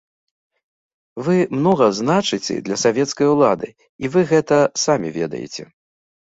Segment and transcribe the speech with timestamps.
[1.27, 3.69] Вы многа значыце для савецкай улады,
[4.05, 5.63] і вы гэта самі ведаеце.